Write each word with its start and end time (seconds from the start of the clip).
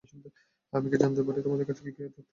আমি 0.73 0.87
কী 0.91 0.97
জানতে 1.01 1.21
পারি 1.25 1.39
তোমার 1.45 1.59
কাছে 1.61 1.73
সে 1.77 1.87
কী 1.87 1.97
কী 1.97 2.03
তথ্য 2.05 2.17
চেয়েছিল? 2.17 2.25